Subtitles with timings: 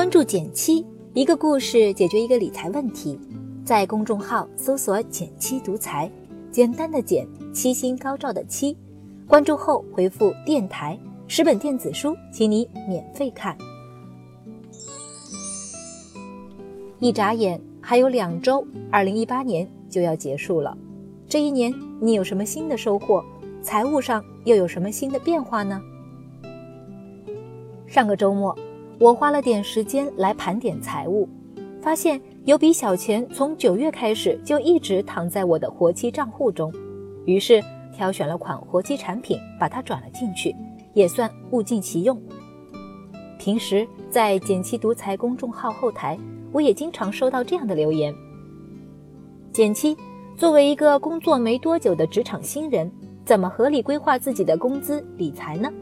[0.00, 3.20] 关注减七，一个故事解决一个理财问题。
[3.66, 6.10] 在公众号搜索“减七独裁，
[6.50, 8.74] 简单的减，七星高照的七。
[9.28, 10.98] 关注后回复“电台”，
[11.28, 13.54] 十本电子书，请你免费看。
[16.98, 20.74] 一眨眼，还有两周，二零一八年就要结束了。
[21.28, 23.22] 这一年，你有什么新的收获？
[23.62, 25.78] 财务上又有什么新的变化呢？
[27.86, 28.56] 上个周末。
[29.00, 31.26] 我花了点时间来盘点财务，
[31.80, 36.70] 发现有笔小钱从九月开始就一直躺在我的活期账户中，
[37.24, 37.64] 于是
[37.96, 40.54] 挑选了款活期产品，把它转了进去，
[40.92, 42.20] 也算物尽其用。
[43.38, 46.18] 平时在减七独裁公众号后台，
[46.52, 48.14] 我也经常收到这样的留言：
[49.50, 49.96] 减七，
[50.36, 52.92] 作为一个工作没多久的职场新人，
[53.24, 55.72] 怎么合理规划自己的工资理财呢？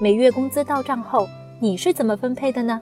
[0.00, 1.28] 每月工资到账后。
[1.62, 2.80] 你是怎么分配的呢？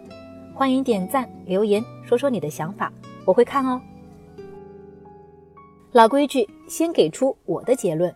[0.54, 2.92] 欢迎点赞留言，说说你的想法，
[3.24, 3.80] 我会看哦。
[5.90, 8.14] 老规矩，先给出我的结论。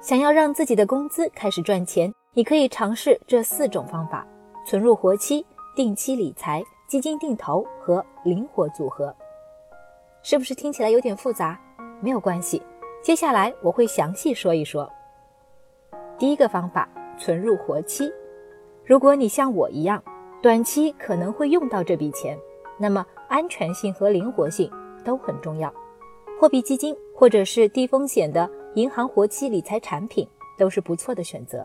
[0.00, 4.26] 想要让自己的工资开始赚钱，你可以尝试这四种方法：
[4.66, 5.44] 存入活期、
[5.76, 9.14] 定期理财、基金定投和灵活组合。
[10.22, 11.60] 是不是听起来有点复杂？
[12.00, 12.62] 没有关系，
[13.02, 14.90] 接下来我会详细说一说。
[16.18, 16.88] 第一个方法，
[17.18, 18.10] 存入活期。
[18.90, 20.02] 如果你像我一样，
[20.42, 22.36] 短期可能会用到这笔钱，
[22.76, 24.68] 那么安全性和灵活性
[25.04, 25.72] 都很重要。
[26.40, 31.64] 货币基金或者是低风险的银行活期理财产品都是不错的选择。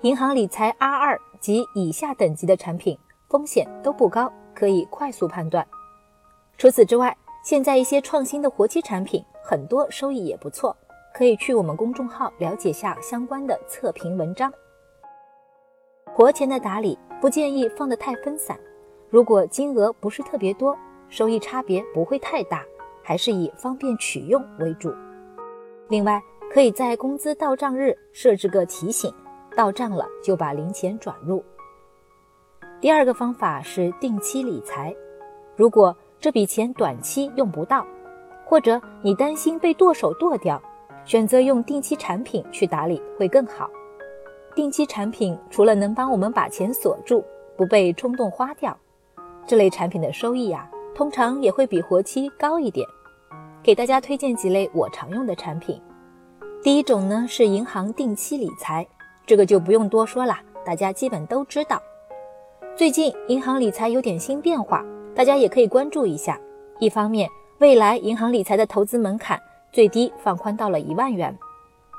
[0.00, 2.98] 银行理财 R 二及以下等级的产品
[3.28, 5.64] 风险都不高，可以快速判断。
[6.58, 10.76] 除此之外，现在一些创新的活期产品很多收益也不错，
[11.14, 14.52] 可以去我们公众号了解下相关的测评文章。
[16.16, 18.56] 活钱的打理不建议放得太分散，
[19.10, 22.62] 如果金额不是特别多，收益差别不会太大，
[23.02, 24.94] 还是以方便取用为主。
[25.88, 29.12] 另外，可以在工资到账日设置个提醒，
[29.56, 31.44] 到账了就把零钱转入。
[32.80, 34.94] 第二个方法是定期理财，
[35.56, 37.84] 如果这笔钱短期用不到，
[38.44, 40.62] 或者你担心被剁手剁掉，
[41.04, 43.68] 选择用定期产品去打理会更好。
[44.54, 47.24] 定期产品除了能帮我们把钱锁住，
[47.56, 48.76] 不被冲动花掉，
[49.46, 52.86] 这类产品的收益呀，通常也会比活期高一点。
[53.62, 55.80] 给大家推荐几类我常用的产品。
[56.62, 58.86] 第一种呢是银行定期理财，
[59.26, 61.82] 这个就不用多说了，大家基本都知道。
[62.76, 66.38] 最近银行理财有点新变化，大家也可以关注一下。
[66.78, 67.28] 一方面，
[67.58, 69.40] 未来银行理财的投资门槛
[69.72, 71.36] 最低放宽到了一万元。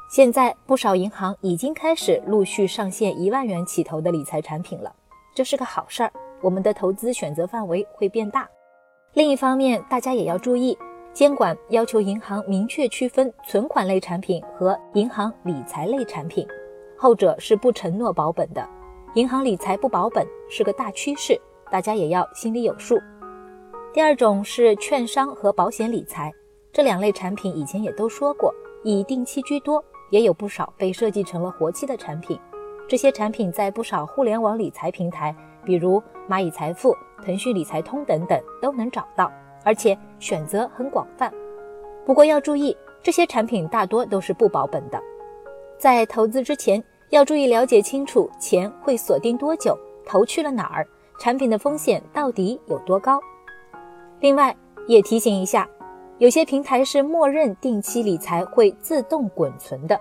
[0.08, 4.96] 现在不少银行已经开始陆续上线一万元起投的理财产品了，
[5.34, 6.12] 这是个好事儿，
[6.42, 8.48] 我们的投资选择范围会变大。
[9.14, 10.78] 另一方面，大家也要注意，
[11.12, 16.48] 监管要求银行明确区分存款类产品和银行理财类产品，
[16.96, 18.66] 后者是不承诺保本的，
[19.16, 21.40] 银行理财不保本是个大趋势，
[21.72, 23.02] 大家也要心里有数。
[23.92, 26.32] 第二种是券商和保险理财，
[26.72, 29.84] 这两类产品以前也都说过，以定期居多。
[30.10, 32.40] 也有不少被设计成了活期的产品，
[32.88, 39.32] 这些产品在不少互联网理财平台，比如蚂蚁财富、腾讯理财通等等都能找到，
[39.64, 41.32] 而且选择很广泛。
[42.06, 45.02] 不过要注意，这些产品大多都是不保本的。
[45.78, 50.88] 在投资之前，要注意了解清楚钱会锁定多久，投去了哪儿，
[51.20, 53.20] 产品的风险到底有多高。
[54.20, 54.56] 另外，
[54.88, 55.68] 也提醒一下。
[56.18, 60.00] 有些平台是默认定期理财会自动滚存的，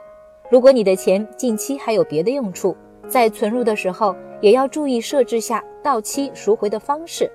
[0.49, 2.77] 如果你的钱近期还有别的用处，
[3.09, 7.29] 在存入的时候也要注意设置下到期赎回的方式。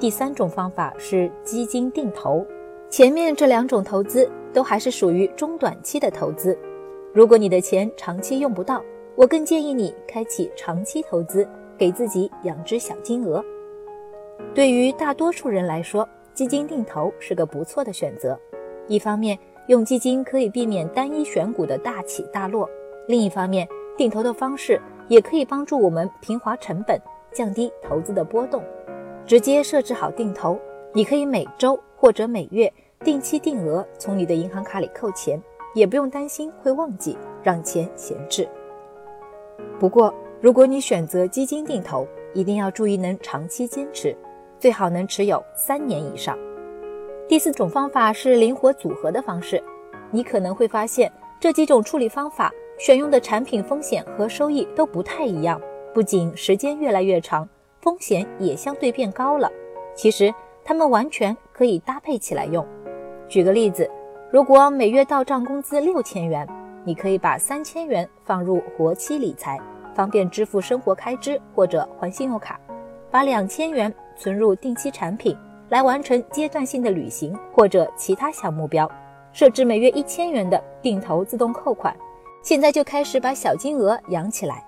[0.00, 2.42] 第三种方法是基金定投，
[2.88, 6.58] 前面这两种投资都还是属于中短期的投资，
[7.12, 8.82] 如果你的钱长期用不到，
[9.14, 11.46] 我更建议你开启长期投资，
[11.76, 13.44] 给自己养只小金鹅。
[14.54, 18.38] 对于大多数人来说，基金定投是个不错的选择，
[18.88, 19.38] 一方面
[19.68, 22.68] 用基金可以避免单一选股的大起大落，
[23.06, 23.66] 另一方面
[23.96, 27.00] 定投的方式也可以帮助我们平滑成本，
[27.32, 28.62] 降低投资的波动。
[29.24, 30.58] 直接设置好定投，
[30.92, 32.70] 你可以每周或者每月
[33.04, 35.40] 定期定额从你的银行卡里扣钱，
[35.72, 38.48] 也不用担心会忘记让钱闲置。
[39.78, 44.14] 不过，如果你选择基金定投，一定要注意能长期坚持。
[44.58, 46.38] 最好能持有三年以上。
[47.28, 49.62] 第四种方法是灵活组合的方式，
[50.10, 51.10] 你可能会发现
[51.40, 55.60] 这几种处理方法选用的产品风险和收益都不太一样，
[55.92, 57.48] 不仅时间越来越长，
[57.80, 59.50] 风险也相对变高了。
[59.94, 60.32] 其实
[60.64, 62.66] 它们完全可以搭配起来用。
[63.28, 63.90] 举个例子，
[64.30, 66.46] 如果每月到账工资六千元，
[66.84, 69.58] 你可以把三千元放入活期理财，
[69.94, 72.56] 方便支付生活开支或者还信用卡；
[73.10, 75.36] 把两千元存入定期产品，
[75.68, 78.90] 来完成阶段性的旅行或者其他小目标。
[79.32, 81.92] 设置每月一千元的定投自动扣款，
[82.40, 84.64] 现在就开始把小金额养起来。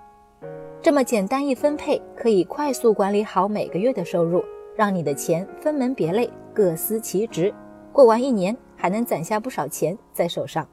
[0.82, 4.44] 这么简单一分配，可以快速管理好每个月的收入，
[4.74, 7.54] 让你的钱分门别类，各司其职。
[7.92, 10.66] 过完一年，还能攒下不少钱在手上。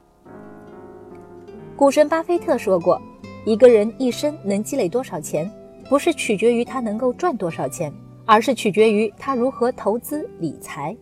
[1.76, 3.02] 股神巴菲特说过
[3.46, 5.50] ：“一个人一生能积累多少钱，
[5.88, 7.94] 不是取决于他能够赚多少钱，
[8.25, 10.96] 而是取决于他如何投资理财。”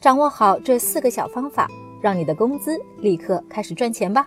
[0.00, 1.68] 掌握好这四个小方法。
[2.02, 4.26] 让你的工资立刻开始赚钱吧！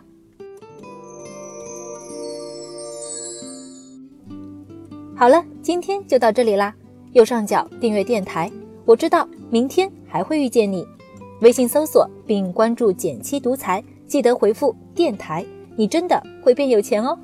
[5.16, 6.72] 好了，今天就到这里啦。
[7.14, 8.52] 右上角订阅电台，
[8.86, 10.86] 我知道明天还会遇见你。
[11.42, 15.44] 微信搜索并关注“减七独裁，记得回复“电台”，
[15.76, 17.18] 你真的会变有钱哦。